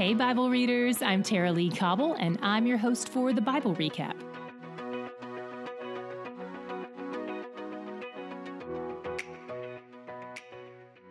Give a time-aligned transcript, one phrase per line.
[0.00, 4.14] Hey, Bible readers, I'm Tara-Leigh Cobble, and I'm your host for the Bible Recap.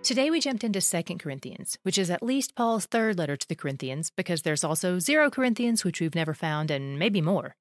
[0.01, 3.53] Today we jumped into 2 Corinthians, which is at least Paul's third letter to the
[3.53, 7.55] Corinthians, because there's also 0 Corinthians, which we've never found, and maybe more.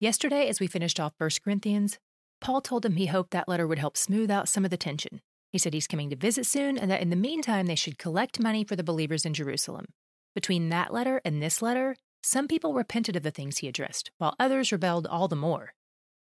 [0.00, 1.98] Yesterday, as we finished off 1 Corinthians,
[2.42, 5.22] Paul told them he hoped that letter would help smooth out some of the tension.
[5.50, 8.38] He said he's coming to visit soon, and that in the meantime they should collect
[8.38, 9.86] money for the believers in Jerusalem.
[10.34, 14.34] Between that letter and this letter, some people repented of the things he addressed, while
[14.40, 15.74] others rebelled all the more.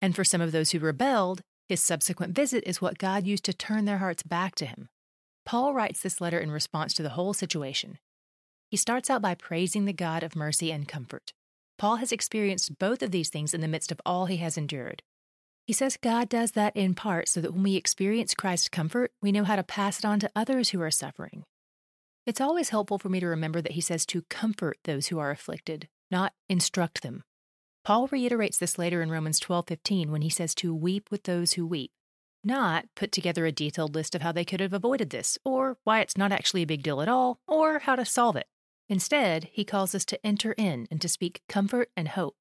[0.02, 3.54] And for some of those who rebelled, his subsequent visit is what God used to
[3.54, 4.88] turn their hearts back to him.
[5.46, 7.98] Paul writes this letter in response to the whole situation.
[8.70, 11.32] He starts out by praising the God of mercy and comfort.
[11.78, 15.02] Paul has experienced both of these things in the midst of all he has endured.
[15.66, 19.32] He says God does that in part so that when we experience Christ's comfort, we
[19.32, 21.44] know how to pass it on to others who are suffering.
[22.26, 25.30] It's always helpful for me to remember that he says to comfort those who are
[25.30, 27.22] afflicted, not instruct them.
[27.84, 31.66] Paul reiterates this later in Romans 12:15 when he says to weep with those who
[31.66, 31.92] weep
[32.44, 36.00] not put together a detailed list of how they could have avoided this, or why
[36.00, 38.46] it's not actually a big deal at all, or how to solve it.
[38.88, 42.36] Instead, he calls us to enter in and to speak comfort and hope.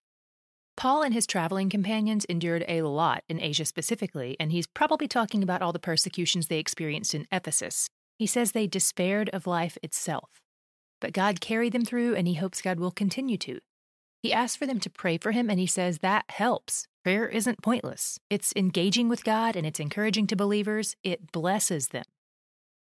[0.76, 5.44] Paul and his traveling companions endured a lot in Asia specifically, and he's probably talking
[5.44, 7.90] about all the persecutions they experienced in Ephesus.
[8.18, 10.42] He says they despaired of life itself.
[11.02, 13.60] But God carried them through, and he hopes God will continue to.
[14.22, 16.88] He asks for them to pray for him, and he says that helps.
[17.04, 18.18] Prayer isn't pointless.
[18.30, 20.96] It's engaging with God and it's encouraging to believers.
[21.04, 22.06] It blesses them.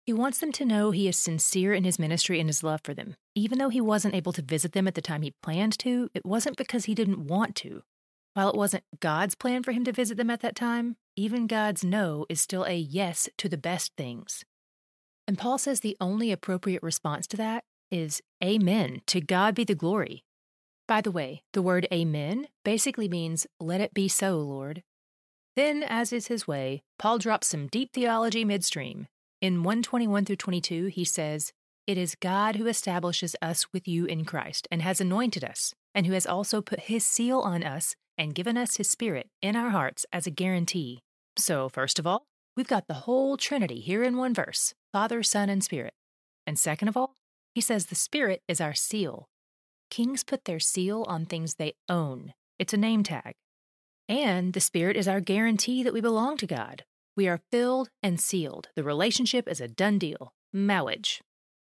[0.05, 2.95] He wants them to know he is sincere in his ministry and his love for
[2.95, 3.17] them.
[3.35, 6.25] Even though he wasn't able to visit them at the time he planned to, it
[6.25, 7.83] wasn't because he didn't want to.
[8.35, 11.83] While it wasn't God's plan for him to visit them at that time, even God's
[11.83, 14.45] no is still a yes to the best things.
[15.27, 19.01] And Paul says the only appropriate response to that is Amen.
[19.07, 20.25] To God be the glory.
[20.89, 24.83] By the way, the word Amen basically means, Let it be so, Lord.
[25.57, 29.09] Then, as is his way, Paul drops some deep theology midstream.
[29.41, 31.53] In 121 through 22, he says,
[31.87, 36.07] It is God who establishes us with you in Christ and has anointed us, and
[36.07, 39.71] who has also put his seal on us and given us his spirit in our
[39.71, 41.01] hearts as a guarantee.
[41.37, 42.27] So, first of all,
[42.57, 45.95] we've got the whole Trinity here in one verse Father, Son, and Spirit.
[46.47, 47.15] And second of all,
[47.55, 49.29] he says the Spirit is our seal,
[49.91, 52.35] Kings put their seal on things they own.
[52.59, 53.35] It's a name tag.
[54.09, 56.85] And the Spirit is our guarantee that we belong to God.
[57.17, 58.69] We are filled and sealed.
[58.77, 60.33] The relationship is a done deal.
[60.53, 61.23] Marriage.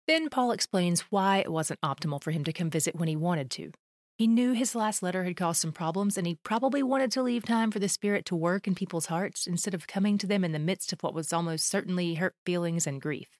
[0.07, 3.49] Then Paul explains why it wasn't optimal for him to come visit when he wanted
[3.51, 3.71] to.
[4.19, 7.45] He knew his last letter had caused some problems, and he probably wanted to leave
[7.45, 10.51] time for the Spirit to work in people's hearts instead of coming to them in
[10.51, 13.37] the midst of what was almost certainly hurt feelings and grief.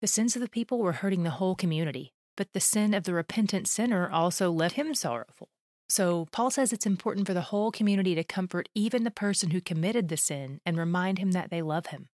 [0.00, 3.12] The sins of the people were hurting the whole community, but the sin of the
[3.12, 5.50] repentant sinner also left him sorrowful.
[5.90, 9.60] So, Paul says it's important for the whole community to comfort even the person who
[9.60, 12.08] committed the sin and remind him that they love him.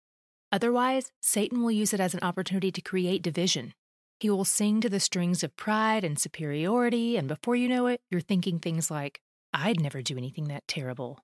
[0.50, 3.72] Otherwise, Satan will use it as an opportunity to create division.
[4.20, 8.00] He will sing to the strings of pride and superiority, and before you know it,
[8.10, 9.20] you're thinking things like,
[9.52, 11.20] I'd never do anything that terrible.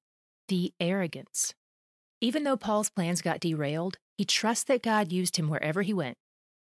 [0.49, 1.55] The arrogance.
[2.21, 6.19] Even though Paul's plans got derailed, he trusts that God used him wherever he went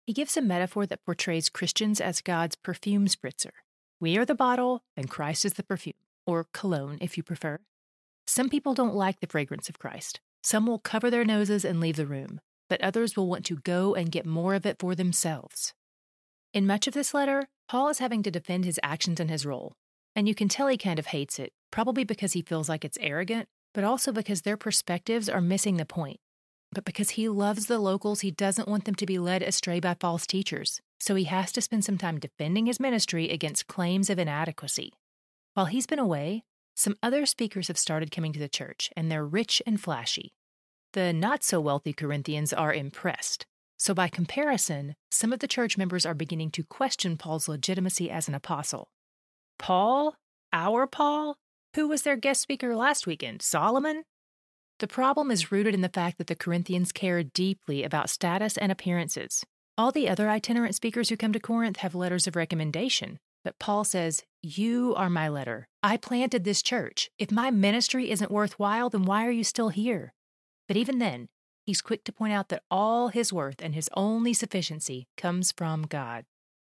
[0.09, 3.51] he gives a metaphor that portrays Christians as God's perfume spritzer.
[3.99, 5.93] We are the bottle, and Christ is the perfume,
[6.25, 7.59] or cologne if you prefer.
[8.25, 10.19] Some people don't like the fragrance of Christ.
[10.41, 13.93] Some will cover their noses and leave the room, but others will want to go
[13.93, 15.75] and get more of it for themselves.
[16.51, 19.73] In much of this letter, Paul is having to defend his actions and his role,
[20.15, 22.97] and you can tell he kind of hates it, probably because he feels like it's
[22.99, 26.19] arrogant, but also because their perspectives are missing the point.
[26.71, 29.93] But because he loves the locals, he doesn't want them to be led astray by
[29.93, 30.81] false teachers.
[30.99, 34.93] So he has to spend some time defending his ministry against claims of inadequacy.
[35.53, 36.43] While he's been away,
[36.75, 40.33] some other speakers have started coming to the church, and they're rich and flashy.
[40.93, 43.45] The not so wealthy Corinthians are impressed.
[43.79, 48.27] So, by comparison, some of the church members are beginning to question Paul's legitimacy as
[48.27, 48.89] an apostle.
[49.57, 50.15] Paul?
[50.51, 51.37] Our Paul?
[51.75, 53.41] Who was their guest speaker last weekend?
[53.41, 54.03] Solomon?
[54.79, 58.71] The problem is rooted in the fact that the Corinthians care deeply about status and
[58.71, 59.45] appearances.
[59.77, 63.85] All the other itinerant speakers who come to Corinth have letters of recommendation, but Paul
[63.85, 65.67] says, You are my letter.
[65.81, 67.09] I planted this church.
[67.17, 70.13] If my ministry isn't worthwhile, then why are you still here?
[70.67, 71.29] But even then,
[71.65, 75.83] he's quick to point out that all his worth and his only sufficiency comes from
[75.83, 76.25] God.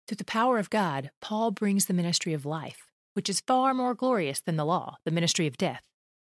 [0.07, 3.95] Through the power of God, Paul brings the ministry of life, which is far more
[3.95, 5.83] glorious than the law, the ministry of death.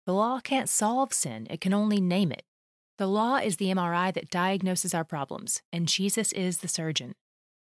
[0.06, 2.44] The law can't solve sin, it can only name it.
[2.98, 7.14] The law is the MRI that diagnoses our problems, and Jesus is the surgeon.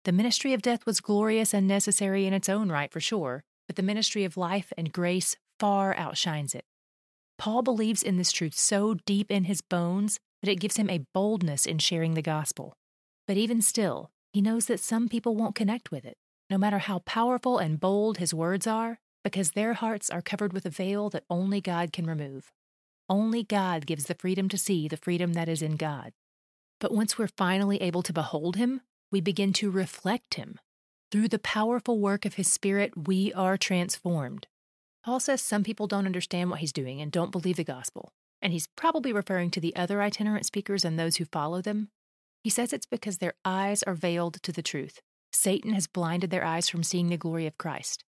[0.03, 3.77] The ministry of death was glorious and necessary in its own right, for sure, but
[3.77, 6.65] the ministry of life and grace far outshines it.
[7.38, 11.06] Paul believes in this truth so deep in his bones that it gives him a
[11.13, 12.75] boldness in sharing the gospel.
[13.25, 16.18] But even still, he knows that some people won't connect with it,
[16.50, 20.66] no matter how powerful and bold his words are, because their hearts are covered with
[20.66, 22.51] a veil that only God can remove.
[23.07, 26.12] Only God gives the freedom to see the freedom that is in God.
[26.81, 28.81] But once we're finally able to behold Him,
[29.12, 30.60] we begin to reflect Him.
[31.10, 34.48] Through the powerful work of His Spirit, we are transformed.
[35.04, 38.13] Paul says some people don't understand what he's doing and don't believe the gospel,
[38.44, 41.90] and he's probably referring to the other itinerant speakers and those who follow them.
[42.44, 45.00] He says it's because their eyes are veiled to the truth.
[45.31, 48.04] Satan has blinded their eyes from seeing the glory of Christ.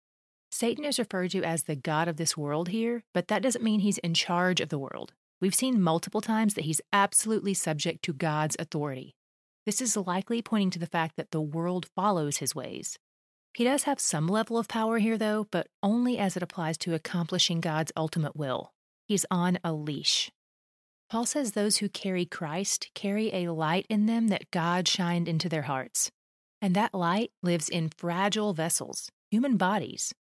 [0.52, 3.80] Satan is referred to as the God of this world here, but that doesn't mean
[3.80, 5.14] he's in charge of the world.
[5.42, 9.16] We've seen multiple times that he's absolutely subject to God's authority.
[9.66, 13.00] This is likely pointing to the fact that the world follows his ways.
[13.54, 16.94] He does have some level of power here, though, but only as it applies to
[16.94, 18.74] accomplishing God's ultimate will.
[19.06, 20.32] He's on a leash.
[21.10, 25.48] Paul says those who carry Christ carry a light in them that God shined into
[25.48, 26.12] their hearts.
[26.62, 30.14] And that light lives in fragile vessels, human bodies.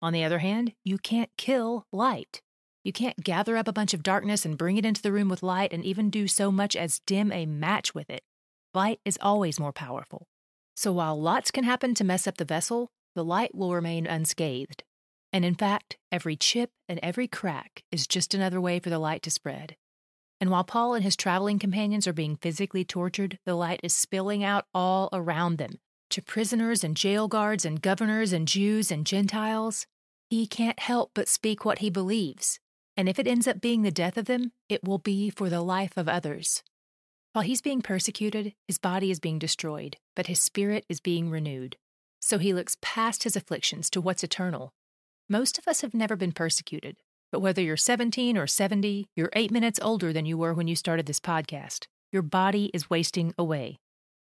[0.00, 2.40] On the other hand, you can't kill light.
[2.84, 5.42] You can't gather up a bunch of darkness and bring it into the room with
[5.42, 8.22] light and even do so much as dim a match with it.
[8.72, 10.28] Light is always more powerful.
[10.76, 14.84] So while lots can happen to mess up the vessel, the light will remain unscathed.
[15.32, 19.22] And in fact, every chip and every crack is just another way for the light
[19.22, 19.76] to spread.
[20.40, 24.44] And while Paul and his traveling companions are being physically tortured, the light is spilling
[24.44, 25.78] out all around them
[26.10, 29.86] to prisoners and jail guards and governors and Jews and Gentiles.
[30.30, 32.60] He can't help but speak what he believes.
[32.96, 35.60] And if it ends up being the death of them, it will be for the
[35.60, 36.62] life of others.
[37.32, 41.76] While he's being persecuted, his body is being destroyed, but his spirit is being renewed.
[42.20, 44.72] So he looks past his afflictions to what's eternal.
[45.30, 46.96] Most of us have never been persecuted,
[47.30, 50.74] but whether you're 17 or 70, you're eight minutes older than you were when you
[50.74, 51.84] started this podcast.
[52.10, 53.78] Your body is wasting away.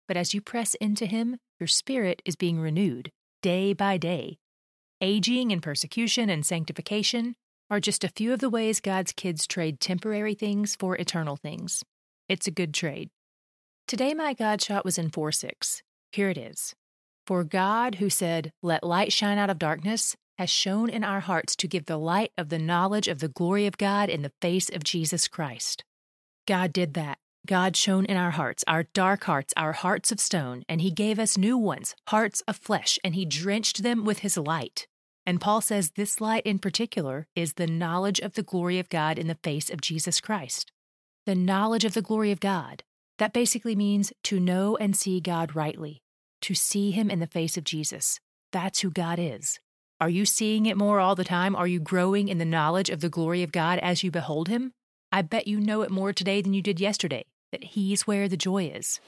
[0.07, 3.11] But as you press into Him, your spirit is being renewed
[3.43, 4.39] day by day.
[5.01, 7.35] Aging and persecution and sanctification
[7.69, 11.83] are just a few of the ways God's kids trade temporary things for eternal things.
[12.29, 13.11] It's a good trade.
[13.89, 15.83] Today, my God shot was in 4 6.
[16.13, 16.75] Here it is.
[17.27, 21.55] For God, who said, Let light shine out of darkness, has shone in our hearts
[21.55, 24.69] to give the light of the knowledge of the glory of God in the face
[24.69, 25.85] of Jesus Christ.
[26.49, 27.19] God did that.
[27.47, 31.21] God shone in our hearts, our dark hearts, our hearts of stone, and He gave
[31.21, 34.89] us new ones, hearts of flesh, and He drenched them with His light.
[35.25, 39.21] And Paul says this light in particular is the knowledge of the glory of God
[39.21, 40.73] in the face of Jesus Christ.
[41.25, 42.83] The knowledge of the glory of God.
[43.19, 46.03] That basically means to know and see God rightly,
[46.41, 48.19] to see Him in the face of Jesus.
[48.51, 49.61] That's who God is.
[50.03, 51.55] Are you seeing it more all the time?
[51.55, 54.73] Are you growing in the knowledge of the glory of God as you behold Him?
[55.13, 58.37] I bet you know it more today than you did yesterday that He's where the
[58.37, 58.99] joy is.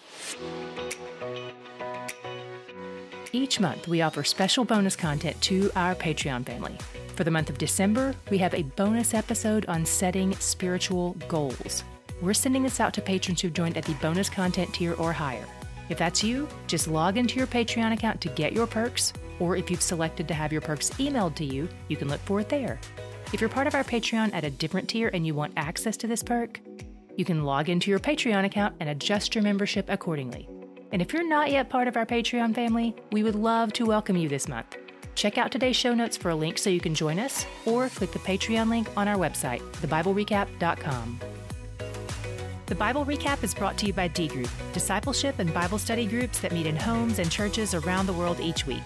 [3.32, 6.79] Each month, we offer special bonus content to our Patreon family.
[7.17, 11.82] For the month of December, we have a bonus episode on setting spiritual goals.
[12.23, 15.44] We're sending this out to patrons who've joined at the bonus content tier or higher.
[15.88, 19.70] If that's you, just log into your Patreon account to get your perks, or if
[19.70, 22.79] you've selected to have your perks emailed to you, you can look for it there.
[23.32, 26.06] If you're part of our Patreon at a different tier and you want access to
[26.06, 26.60] this perk,
[27.17, 30.48] you can log into your Patreon account and adjust your membership accordingly.
[30.93, 34.17] And if you're not yet part of our Patreon family, we would love to welcome
[34.17, 34.76] you this month.
[35.14, 38.12] Check out today's show notes for a link so you can join us, or click
[38.12, 41.20] the Patreon link on our website, thebiblerecap.com.
[42.67, 46.41] The Bible Recap is brought to you by D Group, discipleship and Bible study groups
[46.41, 48.82] that meet in homes and churches around the world each week.